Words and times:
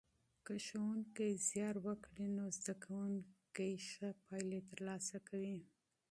که 0.45 0.53
ښوونکی 0.65 1.31
محنت 1.35 1.75
وکړي، 1.85 2.27
نو 2.37 2.43
زده 2.57 2.73
کوونکې 2.83 3.67
مثبتې 3.73 4.19
پایلې 4.25 4.59
ترلاسه 4.71 5.17
کوي. 5.29 5.59